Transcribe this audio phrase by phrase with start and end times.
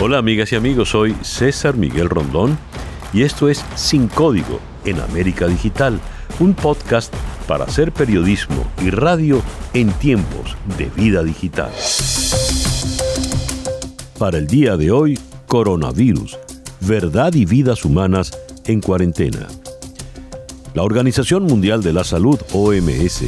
[0.00, 2.56] Hola amigas y amigos, soy César Miguel Rondón
[3.12, 5.98] y esto es Sin Código en América Digital,
[6.38, 7.12] un podcast
[7.48, 9.42] para hacer periodismo y radio
[9.74, 11.72] en tiempos de vida digital.
[14.20, 16.38] Para el día de hoy, coronavirus,
[16.80, 19.48] verdad y vidas humanas en cuarentena.
[20.74, 23.24] La Organización Mundial de la Salud, OMS,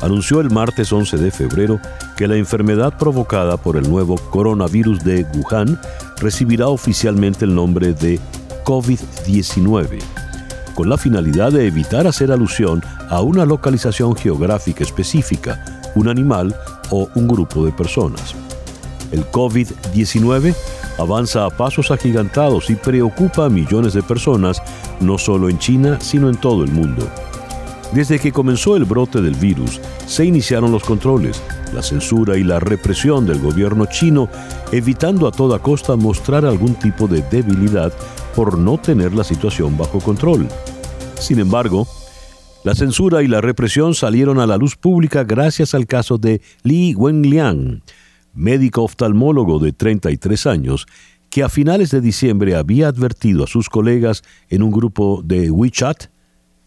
[0.00, 1.78] anunció el martes 11 de febrero
[2.16, 5.78] que la enfermedad provocada por el nuevo coronavirus de Wuhan
[6.18, 8.18] recibirá oficialmente el nombre de
[8.64, 9.98] COVID-19,
[10.74, 16.56] con la finalidad de evitar hacer alusión a una localización geográfica específica, un animal
[16.90, 18.34] o un grupo de personas.
[19.12, 20.54] El COVID-19
[20.98, 24.60] avanza a pasos agigantados y preocupa a millones de personas,
[25.00, 27.08] no solo en China, sino en todo el mundo.
[27.92, 31.40] Desde que comenzó el brote del virus, se iniciaron los controles,
[31.72, 34.28] la censura y la represión del gobierno chino,
[34.72, 37.92] evitando a toda costa mostrar algún tipo de debilidad
[38.34, 40.48] por no tener la situación bajo control.
[41.18, 41.86] Sin embargo,
[42.64, 46.94] la censura y la represión salieron a la luz pública gracias al caso de Li
[46.94, 47.82] Wenliang,
[48.34, 50.86] médico oftalmólogo de 33 años,
[51.30, 56.06] que a finales de diciembre había advertido a sus colegas en un grupo de WeChat,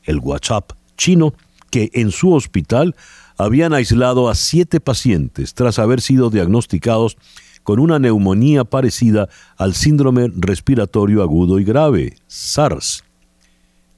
[0.05, 1.33] el WhatsApp chino,
[1.71, 2.95] que en su hospital
[3.37, 7.17] habían aislado a siete pacientes tras haber sido diagnosticados
[7.63, 13.03] con una neumonía parecida al síndrome respiratorio agudo y grave, SARS.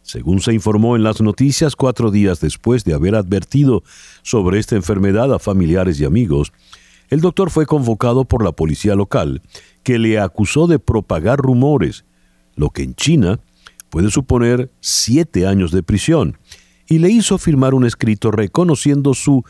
[0.04, 3.84] Según se informó en las noticias, cuatro días después de haber advertido
[4.24, 6.52] sobre esta enfermedad a familiares y amigos,
[7.10, 9.42] el doctor fue convocado por la policía local,
[9.84, 12.06] que le acusó de propagar rumores,
[12.56, 13.40] lo que en China
[13.90, 16.38] puede suponer siete años de prisión,
[16.92, 19.46] y le hizo firmar un escrito reconociendo su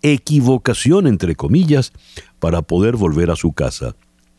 [0.00, 1.92] equivocación, entre comillas,
[2.38, 3.94] para poder volver a su casa.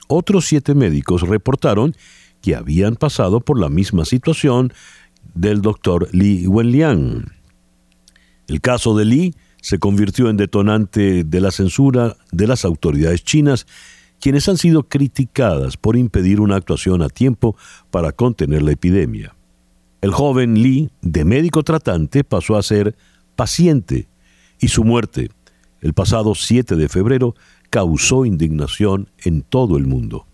[0.08, 1.96] Otros siete médicos reportaron
[2.42, 4.74] que habían pasado por la misma situación
[5.36, 7.32] del doctor Li Wenliang.
[8.48, 13.68] El caso de Li se convirtió en detonante de la censura de las autoridades chinas,
[14.20, 17.56] quienes han sido criticadas por impedir una actuación a tiempo
[17.92, 19.37] para contener la epidemia.
[20.02, 22.96] El joven Lee, de médico tratante, pasó a ser
[23.36, 24.08] paciente
[24.60, 25.30] y su muerte,
[25.82, 27.36] el pasado 7 de febrero,
[27.70, 30.28] causó indignación en todo el mundo.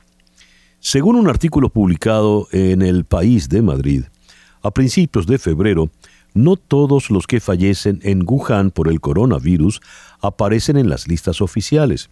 [0.79, 4.03] Según un artículo publicado en El País de Madrid,
[4.61, 5.89] a principios de febrero,
[6.33, 9.79] no todos los que fallecen en Wuhan por el coronavirus
[10.21, 12.09] aparecen en las listas oficiales.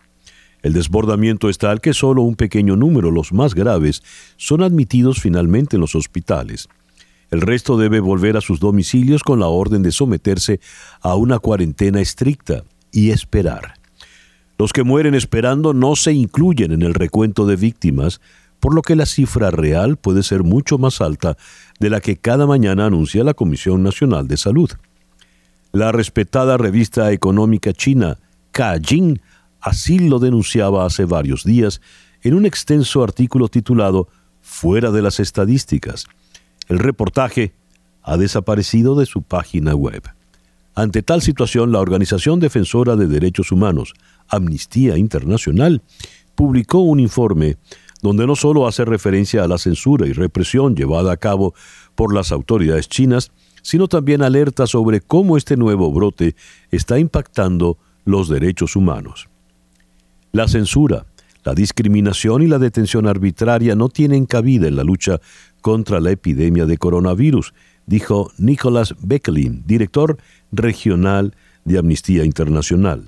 [0.62, 4.04] El desbordamiento es tal que solo un pequeño número, los más graves,
[4.38, 6.70] son admitidos finalmente en los hospitales.
[7.32, 10.60] El resto debe volver a sus domicilios con la orden de someterse
[11.00, 13.76] a una cuarentena estricta y esperar.
[14.58, 18.20] Los que mueren esperando no se incluyen en el recuento de víctimas,
[18.60, 21.38] por lo que la cifra real puede ser mucho más alta
[21.80, 24.70] de la que cada mañana anuncia la Comisión Nacional de Salud.
[25.72, 28.18] La respetada revista económica china
[28.52, 29.22] Kajin
[29.62, 31.80] así lo denunciaba hace varios días
[32.24, 34.10] en un extenso artículo titulado
[34.42, 36.06] Fuera de las estadísticas.
[36.68, 37.54] El reportaje
[38.04, 40.04] ha desaparecido de su página web.
[40.74, 43.94] Ante tal situación, la Organización Defensora de Derechos Humanos,
[44.28, 45.82] Amnistía Internacional,
[46.36, 47.58] publicó un informe
[48.02, 51.54] donde no solo hace referencia a la censura y represión llevada a cabo
[51.96, 56.36] por las autoridades chinas, sino también alerta sobre cómo este nuevo brote
[56.72, 59.28] está impactando los derechos humanos.
[60.32, 61.06] La censura,
[61.44, 65.20] la discriminación y la detención arbitraria no tienen cabida en la lucha
[65.62, 67.54] contra la epidemia de coronavirus,
[67.86, 70.18] dijo Nicholas Becklin, director
[70.52, 71.36] regional
[71.66, 73.08] de Amnistía Internacional.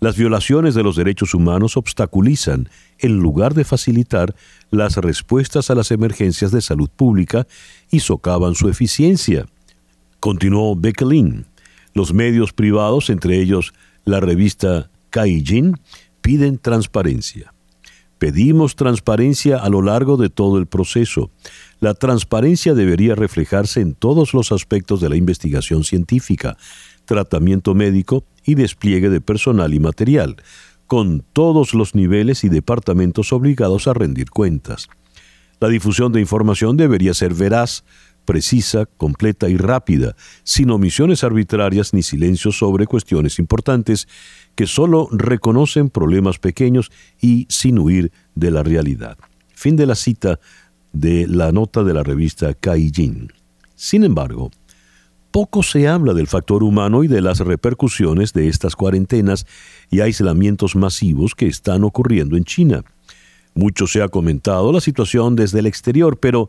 [0.00, 2.68] Las violaciones de los derechos humanos obstaculizan,
[2.98, 4.34] en lugar de facilitar,
[4.70, 7.46] las respuestas a las emergencias de salud pública
[7.88, 9.46] y socavan su eficiencia.
[10.18, 11.46] Continuó Becklin.
[11.94, 13.74] Los medios privados, entre ellos
[14.04, 15.76] la revista Kaijin,
[16.22, 17.52] piden transparencia.
[18.18, 21.32] Pedimos transparencia a lo largo de todo el proceso.
[21.80, 26.56] La transparencia debería reflejarse en todos los aspectos de la investigación científica,
[27.04, 30.36] tratamiento médico y despliegue de personal y material,
[30.86, 34.88] con todos los niveles y departamentos obligados a rendir cuentas.
[35.58, 37.84] La difusión de información debería ser veraz,
[38.24, 44.08] precisa, completa y rápida, sin omisiones arbitrarias ni silencios sobre cuestiones importantes
[44.54, 46.90] que solo reconocen problemas pequeños
[47.20, 49.18] y sin huir de la realidad.
[49.54, 50.40] Fin de la cita
[50.92, 53.32] de la nota de la revista Kaijin.
[53.74, 54.50] Sin embargo,
[55.30, 59.46] poco se habla del factor humano y de las repercusiones de estas cuarentenas
[59.90, 62.84] y aislamientos masivos que están ocurriendo en China.
[63.54, 66.48] Mucho se ha comentado la situación desde el exterior, pero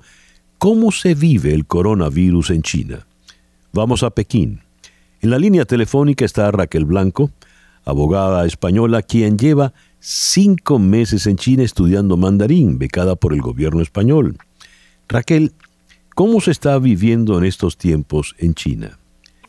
[0.64, 3.00] ¿cómo se vive el coronavirus en China?
[3.74, 4.62] Vamos a Pekín.
[5.22, 7.32] En la línea telefónica está Raquel Blanco,
[7.84, 14.38] abogada española, quien lleva cinco meses en China estudiando mandarín, becada por el gobierno español.
[15.10, 15.52] Raquel,
[16.16, 18.98] ¿cómo se está viviendo en estos tiempos en China?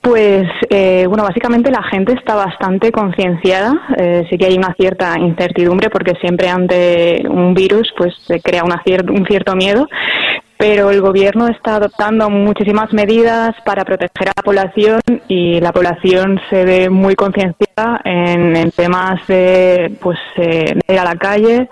[0.05, 3.73] Pues eh, bueno, básicamente la gente está bastante concienciada.
[3.97, 8.65] Eh, sí que hay una cierta incertidumbre porque siempre ante un virus pues se crea
[8.65, 9.89] un cierto miedo.
[10.57, 16.41] Pero el gobierno está adoptando muchísimas medidas para proteger a la población y la población
[16.49, 21.69] se ve muy concienciada en, temas de pues eh, ir a la calle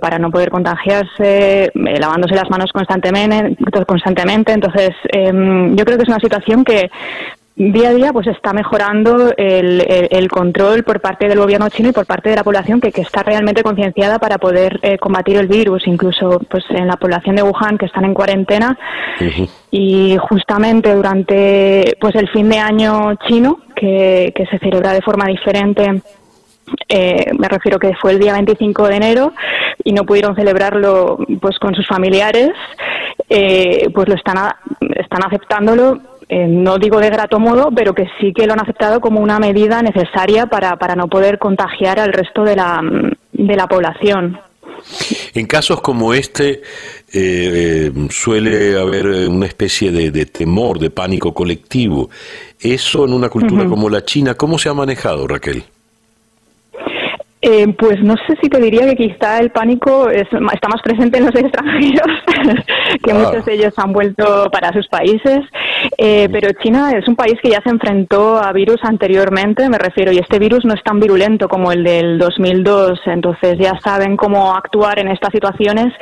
[0.00, 3.56] para no poder contagiarse, lavándose las manos constantemente.
[3.86, 4.52] constantemente.
[4.52, 6.90] Entonces, em, yo creo que es una situación que
[7.58, 12.06] día a día pues está mejorando el, control por parte del gobierno chino y por
[12.06, 16.40] parte de la población que, está realmente concienciada para poder eh, combatir el virus, incluso
[16.48, 18.78] pues en la población de Wuhan que están en cuarentena.
[19.70, 26.00] Y justamente durante pues el fin de año chino que, se celebra de forma diferente
[26.88, 29.32] eh, me refiero que fue el día 25 de enero
[29.82, 32.50] y no pudieron celebrarlo pues con sus familiares
[33.28, 34.36] eh, pues lo están
[34.96, 39.00] están aceptándolo eh, no digo de grato modo, pero que sí que lo han aceptado
[39.00, 42.80] como una medida necesaria para, para no poder contagiar al resto de la,
[43.32, 44.38] de la población.
[45.34, 46.62] En casos como este
[47.12, 52.10] eh, suele haber una especie de, temor, de pánico colectivo.
[52.60, 55.64] Eso en una cultura como la China, ¿cómo se ha manejado, Raquel?
[57.40, 61.26] Eh, pues no sé si te diría que quizá el pánico está más presente en
[61.26, 62.18] los extranjeros,
[63.04, 65.40] que muchos de ellos han vuelto para sus países,
[65.98, 70.10] eh, pero China es un país que ya se enfrentó a virus anteriormente, me refiero,
[70.10, 74.52] y este virus no es tan virulento como el del 2002, entonces ya saben cómo
[74.54, 75.94] actuar en estas situaciones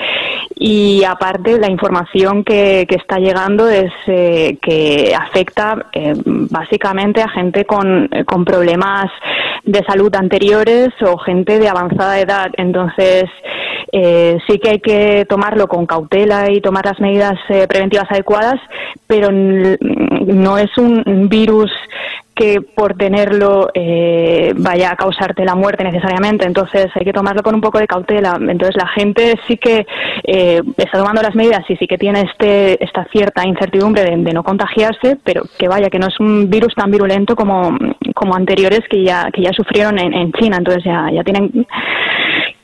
[0.54, 5.86] y aparte la información que, está llegando es eh, que afecta
[6.24, 9.10] básicamente a gente con, con problemas
[9.64, 12.50] de salud anteriores o gente de avanzada edad.
[12.56, 13.24] Entonces,
[13.92, 18.60] eh, sí que hay que tomarlo con cautela y tomar las medidas eh, preventivas adecuadas,
[19.06, 21.70] pero no es un virus
[22.36, 26.46] que por tenerlo eh, vaya a causarte la muerte necesariamente.
[26.46, 28.36] Entonces hay que tomarlo con un poco de cautela.
[28.38, 29.86] Entonces la gente sí que
[30.22, 34.44] eh, está tomando las medidas y sí que tiene este, esta cierta incertidumbre de, no
[34.44, 37.74] contagiarse, pero que vaya, que no es un virus tan virulento como,
[38.14, 40.58] como anteriores que ya, que ya sufrieron en, China.
[40.58, 41.66] Entonces ya, ya tienen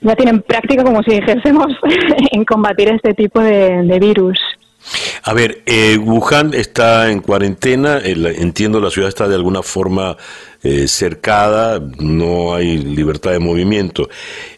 [0.02, 1.68] ya tienen práctica como si dijésemos
[2.32, 4.38] en combatir este tipo de virus.
[5.22, 10.16] A ver, eh, Wuhan está en cuarentena, entiendo la ciudad está de alguna forma
[10.62, 14.08] eh, cercada, no hay libertad de movimiento.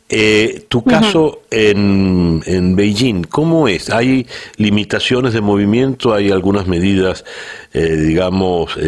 [0.09, 3.91] Eh, tu caso en, en, Beijing, ¿cómo es?
[3.91, 4.27] ¿Hay
[4.57, 6.15] limitaciones de movimiento?
[6.15, 7.25] ¿Hay algunas medidas,
[7.73, 8.79] digamos,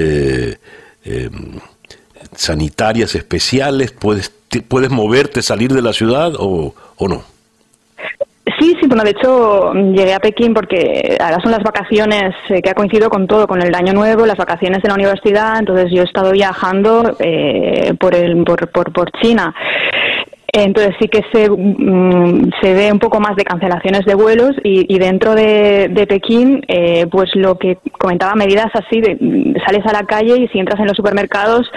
[2.36, 3.92] sanitarias especiales?
[3.92, 4.30] ¿Puedes,
[4.68, 7.35] ¿Puedes moverte, salir de la ciudad o, o no?
[8.66, 12.70] Sí, sí, bueno, de hecho llegué a Pekín porque ahora son las vacaciones eh, que
[12.70, 16.02] ha coincidido con todo, con el año nuevo, las vacaciones de la universidad, entonces yo
[16.02, 19.54] he estado viajando eh, por, el, por, por, China.
[20.52, 24.98] Entonces sí que se, mm, se ve un poco más de cancelaciones de vuelos y,
[24.98, 30.06] dentro de, Pekín, eh, pues lo que comentaba, medidas así, de, mm, sales a la
[30.06, 31.70] calle y si entras en los supermercados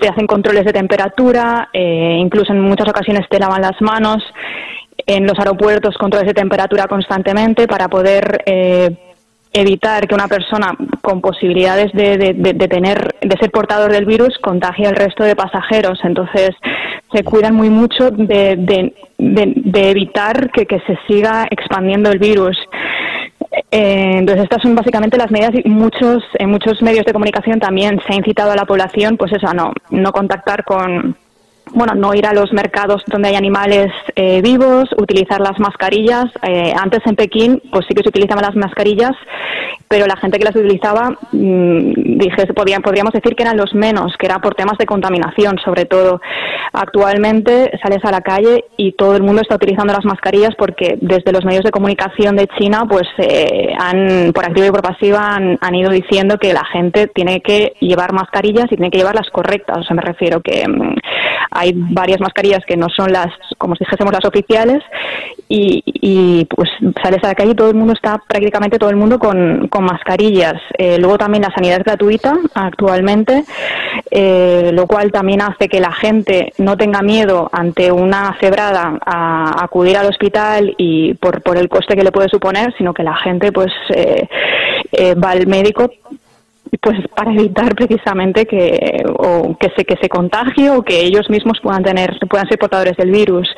[0.00, 4.24] te hacen controles de temperatura, incluso en muchas ocasiones te lavan las manos
[5.06, 8.90] en los aeropuertos controles de temperatura constantemente para poder eh,
[9.54, 14.86] evitar que una persona con posibilidades de, de, tener de ser portador del virus contagie
[14.86, 16.00] al resto de pasajeros.
[16.02, 16.50] Entonces
[17.12, 22.58] se cuidan muy mucho de, evitar que, se siga expandiendo el virus.
[23.70, 28.00] Eh, entonces estas son básicamente las medidas y muchos en muchos medios de comunicación también
[28.04, 31.16] se ha incitado a la población pues eso a no no contactar con
[31.74, 36.26] bueno, no ir a los mercados donde hay animales eh, vivos, utilizar las mascarillas.
[36.42, 39.12] Eh, antes en Pekín, pues sí que se utilizaban las mascarillas,
[39.88, 42.46] pero la gente que las utilizaba, mmm, dije,
[42.82, 46.20] podríamos decir que eran los menos, que era por temas de contaminación, sobre todo.
[46.72, 51.32] Actualmente sales a la calle y todo el mundo está utilizando las mascarillas porque desde
[51.32, 55.58] los medios de comunicación de China, pues eh, han, por activa y por pasiva, han,
[55.60, 59.78] han, ido diciendo que la gente tiene que llevar mascarillas y tiene que llevarlas correctas.
[59.78, 60.96] O sea, me refiero que mm,
[61.50, 63.28] hay varias mascarillas que no son las,
[63.58, 64.82] como si fuésemos las oficiales
[65.48, 66.68] y, pues
[67.02, 70.54] sales a la calle y todo el mundo está, prácticamente todo el mundo con, mascarillas.
[70.78, 73.44] Eh, luego también la sanidad es gratuita actualmente,
[74.10, 79.64] eh, lo cual también hace que la gente no tenga miedo ante una cebrada a,
[79.64, 83.16] acudir al hospital y por, por el coste que le puede suponer, sino que la
[83.16, 84.26] gente pues eh,
[85.14, 85.90] va al médico
[86.80, 91.58] pues para evitar precisamente que o que se que se contagie o que ellos mismos
[91.62, 93.48] puedan tener puedan ser portadores del virus.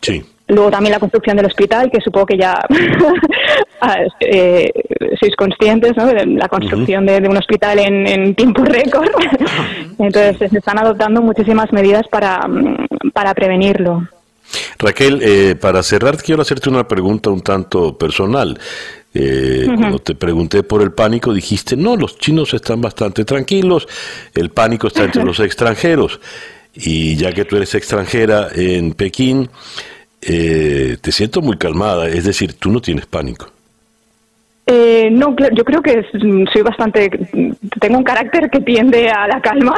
[0.00, 0.24] Sí.
[0.50, 2.54] Luego también la construcción del hospital, que supongo que ya
[3.80, 4.68] ah, eh,
[5.18, 6.06] sois conscientes, ¿no?
[6.06, 9.10] De la construcción de, un hospital en, tiempo récord.
[9.98, 12.40] Entonces se están adoptando muchísimas medidas para,
[13.12, 14.08] para prevenirlo.
[14.78, 18.58] Raquel, eh, para cerrar quiero hacerte una pregunta un tanto personal.
[19.12, 23.88] Eh, cuando te pregunté por el pánico, dijiste, no, los chinos están bastante tranquilos,
[24.34, 26.20] el pánico está entre los extranjeros.
[26.74, 29.50] Y ya que tú eres extranjera en Pekín,
[30.22, 33.50] eh, te siento muy calmada, es decir, tú no tienes pánico.
[34.72, 36.04] Eh, no, yo creo que
[36.52, 37.10] soy bastante,
[37.80, 39.74] tengo un carácter que tiende a la calma,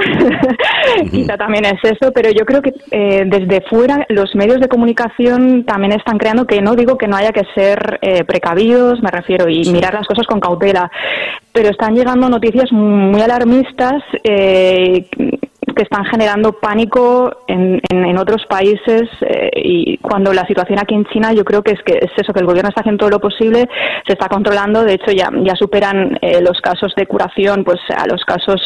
[1.10, 5.64] quizá también es eso, pero yo creo que eh, desde fuera los medios de comunicación
[5.64, 9.48] también están creando que no digo que no haya que ser eh, precavidos, me refiero,
[9.48, 10.90] y mirar las cosas con cautela,
[11.52, 14.02] pero están llegando noticias muy alarmistas
[15.74, 21.04] que están generando pánico en, en, otros países eh, y cuando la situación aquí en
[21.06, 23.20] China yo creo que es que es eso que el gobierno está haciendo todo lo
[23.20, 23.68] posible
[24.06, 28.06] se está controlando de hecho ya ya superan eh, los casos de curación pues a
[28.06, 28.60] los casos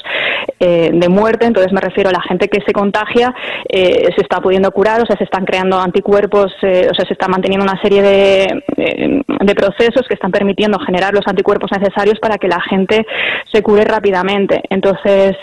[0.58, 1.46] eh, de muerte.
[1.46, 3.34] Entonces me refiero a la gente que se contagia
[3.68, 7.64] se está pudiendo curar o sea se están creando anticuerpos o sea se está manteniendo
[7.64, 12.60] una serie de, de procesos que están permitiendo generar los anticuerpos necesarios para que la
[12.60, 13.06] gente
[13.52, 14.62] se cure rápidamente.
[14.70, 15.36] Entonces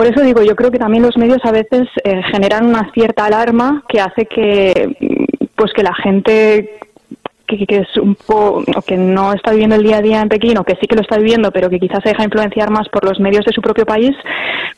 [0.00, 3.26] por eso digo yo creo que también los medios a veces eh, generan una cierta
[3.26, 4.96] alarma que hace que
[5.54, 6.78] pues que la gente
[7.46, 10.64] que, es un poco que no está viviendo el día a día en Pekín o
[10.64, 13.20] que sí que lo está viviendo pero que quizás se deja influenciar más por los
[13.20, 14.12] medios de su propio país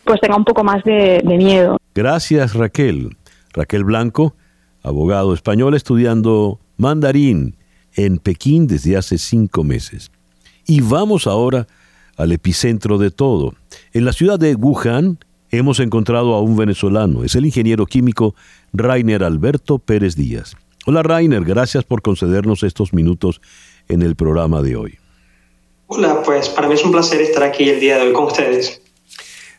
[0.02, 1.78] pues tenga un poco más de, de miedo.
[1.94, 3.16] Gracias Raquel.
[3.52, 4.34] Raquel Blanco,
[4.82, 7.54] abogado español estudiando mandarín
[7.94, 10.10] en Pekín desde hace cinco meses.
[10.66, 11.68] Y vamos ahora
[12.16, 13.54] al epicentro de todo.
[13.92, 15.18] En la ciudad de Wuhan,
[15.50, 17.24] hemos encontrado a un venezolano.
[17.24, 18.34] Es el ingeniero químico
[18.72, 20.56] Rainer Alberto Pérez Díaz.
[20.86, 23.40] Hola Rainer, gracias por concedernos estos minutos
[23.88, 24.98] en el programa de hoy.
[25.86, 28.82] Hola, pues para mí es un placer estar aquí el día de hoy con ustedes.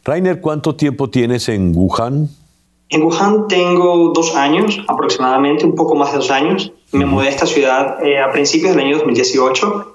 [0.03, 2.27] Rainer, ¿cuánto tiempo tienes en Wuhan?
[2.89, 6.74] En Wuhan tengo dos años, aproximadamente, un poco más de dos años.
[6.91, 9.92] Me mudé a esta ciudad eh, a principios del año 2018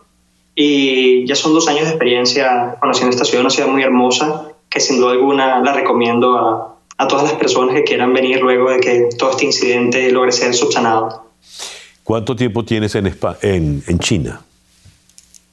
[0.60, 4.80] y ya son dos años de experiencia conociendo esta ciudad, una ciudad muy hermosa, que
[4.80, 8.80] sin duda alguna la recomiendo a, a todas las personas que quieran venir luego de
[8.80, 11.26] que todo este incidente logre ser subsanado.
[12.02, 13.06] ¿Cuánto tiempo tienes en,
[13.42, 14.40] en, en China?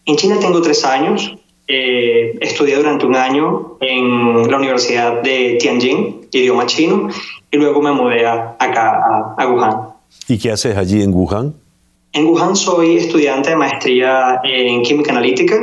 [0.07, 1.35] En China tengo tres años.
[1.67, 7.09] Eh, estudié durante un año en la Universidad de Tianjin, idioma chino,
[7.51, 9.77] y luego me mudé a, acá a, a Wuhan.
[10.27, 11.53] ¿Y qué haces allí en Wuhan?
[12.15, 15.57] En Wuhan soy estudiante de maestría en química analítica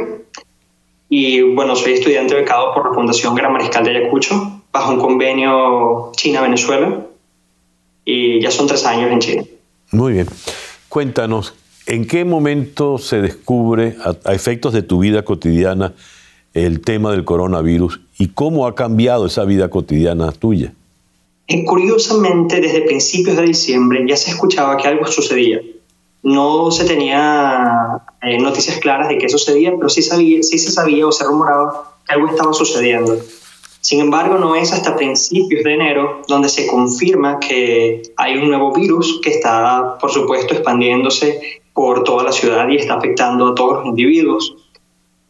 [1.08, 6.12] y bueno, soy estudiante becado por la Fundación Gran Mariscal de Ayacucho bajo un convenio
[6.14, 7.06] China-Venezuela
[8.04, 9.46] y ya son tres años en Chile.
[9.92, 10.26] Muy bien.
[10.90, 11.54] Cuéntanos,
[11.86, 15.94] ¿en qué momento se descubre a, efectos de tu vida cotidiana
[16.52, 20.74] el tema del coronavirus y cómo ha cambiado esa vida cotidiana tuya?
[21.48, 25.58] Eh, curiosamente, desde principios de diciembre ya se escuchaba que algo sucedía
[26.22, 31.24] no se tenía eh, noticias claras de qué sucedía, pero sí, se sabía o se
[31.24, 33.16] rumoraba que algo estaba sucediendo.
[33.80, 38.72] Sin embargo, no es hasta principios de enero donde se confirma que hay un nuevo
[38.72, 43.78] virus que está, por supuesto, expandiéndose por toda la ciudad y está afectando a todos
[43.78, 44.54] los individuos.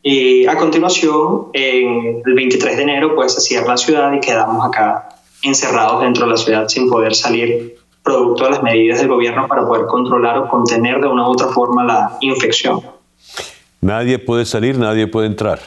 [0.03, 5.09] Y a continuación, el 23 de enero, pues se cierra la ciudad y quedamos acá
[5.43, 7.72] encerrados dentro de la ciudad sin poder salir
[8.03, 11.49] producto de las medidas del gobierno para poder controlar o contener de una u otra
[11.49, 12.81] forma la infección.
[13.81, 15.61] Nadie puede salir, nadie puede entrar.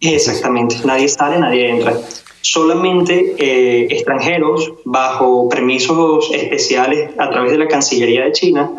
[0.00, 1.94] Exactamente, nadie sale, nadie entra.
[2.40, 8.70] Solamente eh, extranjeros bajo permisos especiales a través de la Cancillería de China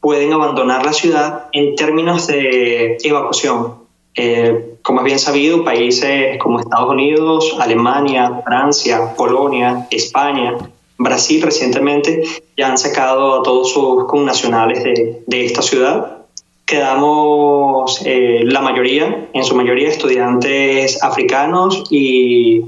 [0.00, 3.74] pueden abandonar la ciudad en términos de evacuación.
[4.14, 10.56] Eh, como es bien sabido, países como Estados Unidos, Alemania, Francia, Polonia, España
[10.98, 12.24] Brasil recientemente
[12.56, 16.18] ya han sacado a todos sus connacionales de, de esta ciudad.
[16.66, 22.62] Quedamos eh, la mayoría, en su mayoría, estudiantes africanos y,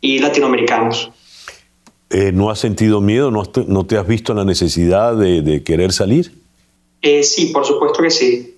[0.00, 1.10] y latinoamericanos.
[2.10, 3.30] Eh, ¿No has sentido miedo?
[3.30, 6.32] ¿No, te, has visto la necesidad de, querer salir?
[7.02, 8.54] Eh, sí, por supuesto que sí.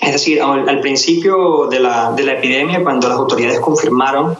[0.00, 4.36] Es decir, al, principio de la, de la, epidemia, cuando las autoridades confirmaron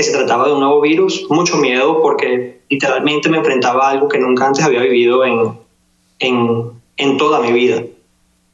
[0.00, 4.08] que se trataba de un nuevo virus, mucho miedo porque literalmente me enfrentaba a algo
[4.08, 5.58] que nunca antes había vivido en,
[6.20, 7.82] en, en toda mi vida.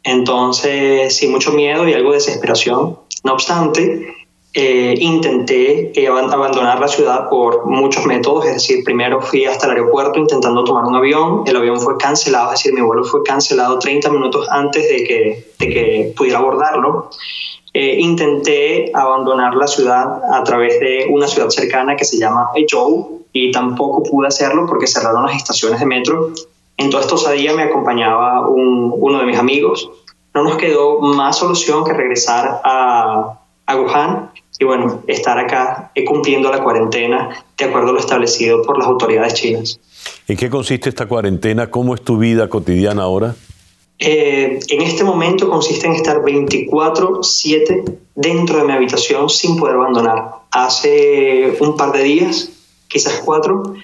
[0.02, 2.98] Entonces, sí, mucho miedo y algo de desesperación.
[3.22, 4.12] No obstante,
[4.54, 9.72] eh, intenté eh, abandonar la ciudad por muchos métodos, es decir, primero fui hasta el
[9.72, 13.78] aeropuerto intentando tomar un avión, el avión fue cancelado, es decir, mi vuelo fue cancelado
[13.78, 17.10] 30 minutos antes de que, de que pudiera abordarlo.
[17.78, 23.26] Eh, intenté abandonar la ciudad a través de una ciudad cercana que se llama Echou
[23.34, 26.30] y tampoco pude hacerlo porque cerraron las estaciones de metro.
[26.78, 29.90] En toda esta osadía me acompañaba uno de mis amigos.
[30.32, 36.06] No nos quedó más solución que regresar a, a Wuhan y bueno, estar acá eh,
[36.06, 39.78] cumpliendo la cuarentena de acuerdo a lo establecido por las autoridades chinas.
[40.26, 41.70] ¿En qué consiste esta cuarentena?
[41.70, 43.34] ¿Cómo es tu vida cotidiana ahora?
[43.98, 47.84] Eh, en este momento consiste en estar 24/7
[48.14, 50.36] dentro de mi habitación sin poder abandonar.
[50.50, 52.50] Hace un par de días,
[52.88, 53.74] quizás cuatro,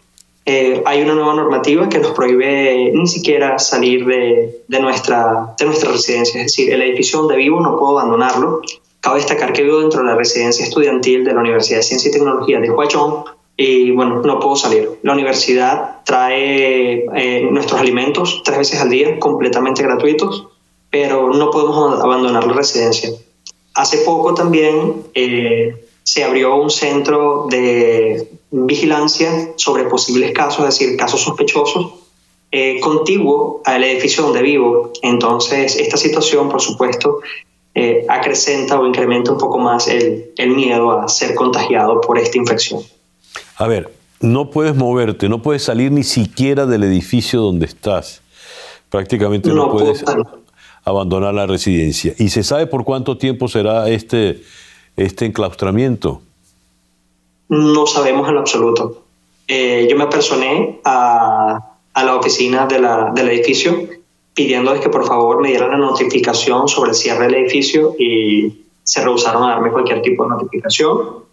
[0.45, 5.65] eh, hay una nueva normativa que nos prohíbe ni siquiera salir de, de, nuestra, de
[5.67, 6.41] nuestra residencia.
[6.41, 8.61] Es decir, el edificio donde vivo no puedo abandonarlo
[9.03, 12.13] Cabe destacar que vivo dentro de la residencia estudiantil de la Universidad de Ciencia y
[12.13, 13.25] Tecnología de Huachong
[13.65, 14.99] y bueno, no puedo salir.
[15.03, 20.49] La universidad trae eh, nuestros alimentos tres veces al día, completamente gratuitos,
[20.91, 23.11] pero no podemos abandonar la residencia.
[23.75, 30.97] Hace poco también eh, se abrió un centro de vigilancia sobre posibles casos, es decir,
[30.97, 31.93] casos sospechosos,
[32.51, 34.91] eh, contiguo al edificio donde vivo.
[35.03, 37.21] Entonces, esta situación, por supuesto,
[37.77, 42.39] eh, acrecenta o incrementa un poco más el, el, miedo a ser contagiado por esta
[42.39, 42.83] infección.
[43.57, 48.23] A ver, no puedes moverte, no puedes salir ni siquiera del edificio donde estás.
[48.91, 50.05] Prácticamente no, puedes
[50.85, 52.15] abandonar la residencia.
[52.19, 54.43] ¿Y se sabe por cuánto tiempo será este,
[54.97, 56.23] este enclaustramiento?
[57.49, 59.03] No sabemos en lo absoluto.
[59.49, 61.59] Eh, yo me personé a,
[61.93, 63.89] a la oficina de la, del edificio
[64.35, 69.03] pidiéndoles que por favor me dieran la notificación sobre el cierre del edificio y se
[69.03, 71.25] rehusaron a darme cualquier tipo de notificación.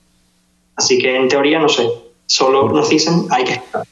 [0.75, 1.89] Así que en teoría no sé,
[2.29, 3.87] solo nos dicen hay que esperar.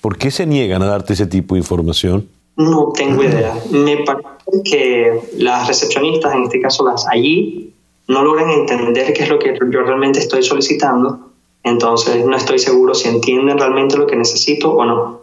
[0.00, 2.28] ¿Por qué se niegan a darte ese tipo de información?
[2.56, 3.54] No tengo idea.
[3.70, 7.72] Me parece que las recepcionistas, en este caso las allí,
[8.08, 11.30] no logran entender qué es lo que yo realmente estoy solicitando.
[11.64, 15.22] Entonces no estoy seguro si entienden realmente lo que necesito o no.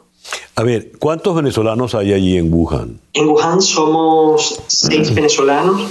[0.56, 3.00] A ver, ¿cuántos venezolanos hay allí en Wuhan?
[3.14, 5.90] En Wuhan somos seis venezolanos.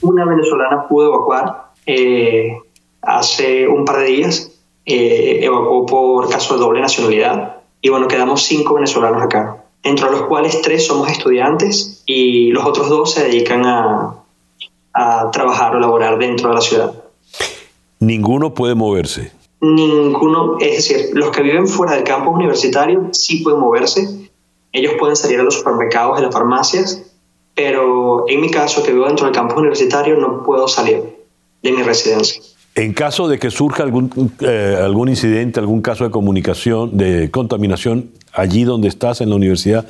[0.00, 2.56] Una venezolana pudo evacuar eh,
[3.02, 4.47] hace un par de días.
[4.88, 7.58] Eh, evacuó por caso de doble nacionalidad.
[7.80, 12.88] Y bueno, quedamos cinco venezolanos acá, entre los cuales tres somos estudiantes y los otros
[12.88, 14.14] dos se dedican a,
[14.94, 17.04] a trabajar o laborar dentro de la ciudad.
[18.00, 23.60] Ninguno puede moverse ninguno, es decir, los que viven fuera del campus universitario sí pueden
[23.60, 24.28] moverse,
[24.72, 27.02] ellos pueden salir a los supermercados, a las farmacias,
[27.54, 31.16] pero en mi caso, que vivo dentro del campus universitario, no puedo salir
[31.62, 32.40] de mi residencia.
[32.78, 38.12] En caso de que surja algún, eh, algún incidente, algún caso de comunicación, de contaminación
[38.32, 39.84] allí donde estás en la universidad,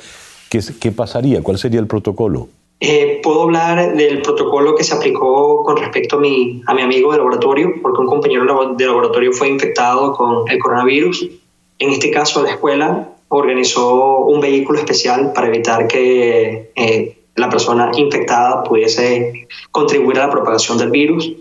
[0.49, 1.43] ¿qué, qué pasaría?
[1.43, 2.47] ¿Cuál sería el protocolo?
[2.79, 7.11] Eh, puedo hablar del protocolo que se aplicó con respecto a mi, a mi amigo
[7.11, 11.29] de laboratorio, porque un compañero de laboratorio fue infectado con el coronavirus.
[11.77, 17.91] En este caso, la escuela organizó un vehículo especial para evitar que eh, la persona
[17.95, 21.31] infectada pudiese contribuir a la propagación del virus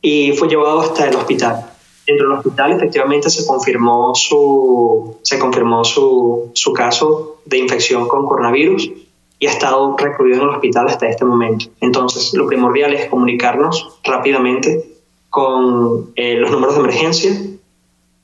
[0.00, 1.64] y fue llevado hasta el hospital.
[2.06, 8.26] Dentro del hospital efectivamente se confirmó su, se confirmó su, su caso de infección con
[8.26, 8.90] coronavirus
[9.38, 11.66] y ha estado recluido en el hospital hasta este momento.
[11.80, 14.96] Entonces, lo primordial es comunicarnos rápidamente
[15.30, 17.32] con eh, los números de emergencia,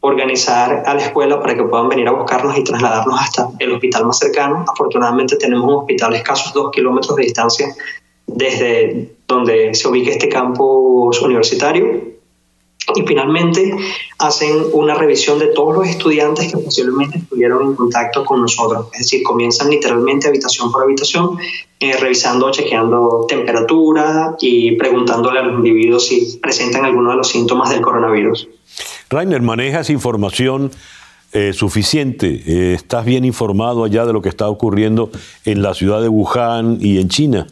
[0.00, 4.06] organizar a la escuela para que puedan venir a buscarnos y trasladarnos hasta el hospital
[4.06, 4.64] más cercano.
[4.66, 7.68] Afortunadamente tenemos un hospital a escasos dos kilómetros de distancia
[8.26, 12.14] desde donde se ubica este campus universitario
[12.94, 13.74] y finalmente
[14.18, 18.88] hacen una revisión de todos los estudiantes que posiblemente estuvieron en contacto con nosotros.
[18.92, 21.38] Es decir, comienzan literalmente habitación por habitación,
[21.80, 27.70] eh, revisando, chequeando temperatura y preguntándole a los individuos si presentan alguno de los síntomas
[27.70, 28.48] del coronavirus.
[29.08, 30.70] Rainer, ¿manejas información
[31.32, 32.42] eh, suficiente?
[32.46, 35.10] Eh, ¿Estás bien informado allá de lo que está ocurriendo
[35.44, 37.46] en la ciudad de Wuhan y en China?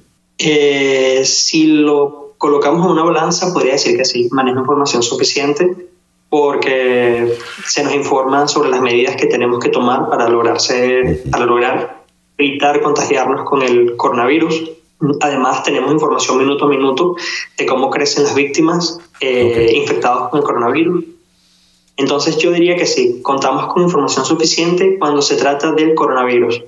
[1.25, 5.89] Si lo colocamos en una balanza, podría decir que sí, manejo información suficiente.
[6.29, 12.05] porque se nos informa sobre las medidas que tenemos que tomar para, lograrse, para lograr
[12.39, 14.71] evitar contagiarnos con el coronavirus.
[15.21, 17.17] Además, tenemos información minuto a minuto
[17.59, 21.05] de cómo crecen las víctimas eh, infectadas con el coronavirus.
[21.97, 26.63] Entonces, yo diría que sí, contamos con información suficiente cuando se trata del coronavirus.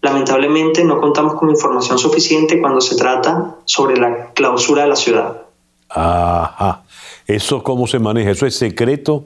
[0.00, 5.42] Lamentablemente, no contamos con información suficiente cuando se trata sobre la clausura de la ciudad.
[5.88, 6.82] Ajá.
[7.26, 8.30] ¿Eso cómo se maneja?
[8.30, 9.24] ¿Eso es secreto?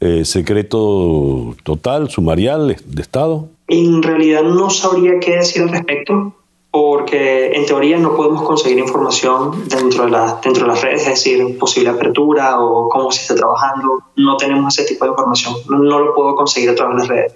[0.00, 3.48] Eh, ¿Secreto total, sumarial, de Estado?
[3.68, 6.34] En realidad no sabría qué decir al respecto,
[6.70, 11.08] porque en teoría no podemos conseguir información dentro de, la, dentro de las redes, es
[11.08, 14.02] decir, posible apertura o cómo se está trabajando.
[14.16, 17.08] No tenemos ese tipo de información, no, no lo puedo conseguir a través de las
[17.08, 17.32] redes.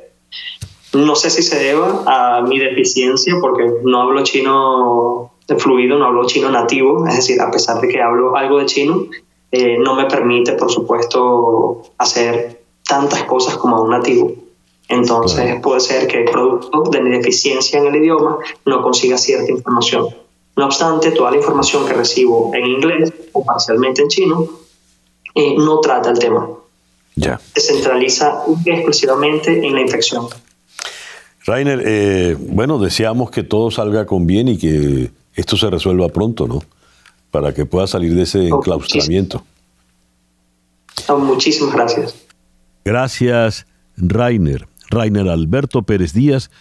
[0.95, 6.25] No sé si se deba a mi deficiencia, porque no hablo chino fluido, no hablo
[6.27, 9.07] chino nativo, es decir, a pesar de que hablo algo de chino,
[9.53, 14.33] eh, no me permite, por supuesto, hacer tantas cosas como un nativo.
[14.89, 20.09] Entonces puede ser que producto de mi deficiencia en el idioma no consiga cierta información.
[20.57, 24.47] No obstante, toda la información que recibo en inglés o parcialmente en chino
[25.35, 26.49] eh, no trata el tema.
[27.17, 27.41] Ya.
[27.55, 30.27] Se centraliza exclusivamente en la infección.
[31.47, 36.47] Rainer, eh, bueno, deseamos que todo salga con bien y que esto se resuelva pronto,
[36.47, 36.63] ¿no?
[37.35, 39.45] para que pueda salir de ese oh, enclaustramiento.
[41.09, 42.15] Oh, muchísimas gracias.
[42.85, 44.69] Gracias, Rainer.
[44.89, 46.53] Rainer Alberto Pérez Díaz,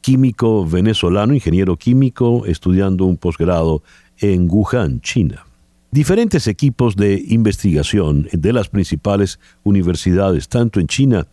[0.00, 3.82] químico venezolano, ingeniero químico, estudiando un posgrado
[4.20, 5.44] en Wuhan, China.
[5.90, 11.26] Diferentes equipos de investigación de las principales universidades, tanto en China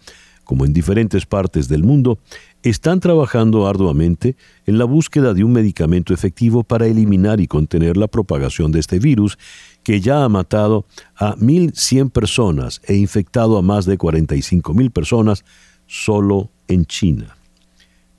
[0.44, 2.18] como en diferentes partes del mundo,
[2.64, 8.08] están trabajando arduamente en la búsqueda de un medicamento efectivo para eliminar y contener la
[8.08, 9.38] propagación de este virus
[9.84, 15.46] que ya ha matado a 1.100 personas e infectado a más de 45.000 personas
[15.88, 17.38] solo en China.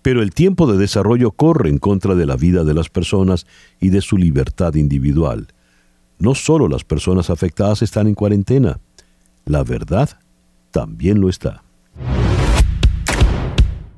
[0.03, 3.47] Pero el tiempo de desarrollo corre en contra de la vida de las personas
[3.79, 5.49] y de su libertad individual.
[6.19, 8.81] No solo las personas afectadas están en cuarentena,
[9.45, 10.19] la verdad
[10.71, 11.63] también lo está.